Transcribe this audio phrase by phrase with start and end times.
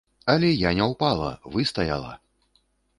[0.33, 2.13] Але я не ўпала, выстаяла!